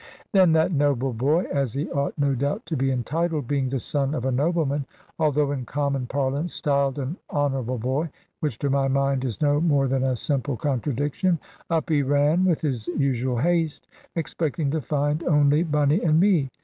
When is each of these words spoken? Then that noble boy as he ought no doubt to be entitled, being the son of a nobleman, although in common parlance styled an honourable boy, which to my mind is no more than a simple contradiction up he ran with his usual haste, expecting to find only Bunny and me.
Then 0.31 0.51
that 0.53 0.71
noble 0.71 1.13
boy 1.13 1.43
as 1.53 1.75
he 1.75 1.87
ought 1.91 2.17
no 2.17 2.33
doubt 2.33 2.65
to 2.65 2.75
be 2.75 2.89
entitled, 2.89 3.47
being 3.47 3.69
the 3.69 3.77
son 3.77 4.15
of 4.15 4.25
a 4.25 4.31
nobleman, 4.31 4.87
although 5.19 5.51
in 5.51 5.63
common 5.63 6.07
parlance 6.07 6.55
styled 6.55 6.97
an 6.97 7.17
honourable 7.29 7.77
boy, 7.77 8.09
which 8.39 8.57
to 8.57 8.71
my 8.71 8.87
mind 8.87 9.23
is 9.23 9.41
no 9.43 9.61
more 9.61 9.87
than 9.87 10.03
a 10.03 10.15
simple 10.17 10.57
contradiction 10.57 11.37
up 11.69 11.91
he 11.91 12.01
ran 12.01 12.45
with 12.45 12.61
his 12.61 12.87
usual 12.87 13.37
haste, 13.37 13.85
expecting 14.15 14.71
to 14.71 14.81
find 14.81 15.21
only 15.21 15.61
Bunny 15.61 16.01
and 16.01 16.19
me. 16.19 16.49